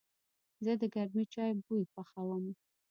[0.65, 2.45] زه د گرمې چای بوی خوښوم.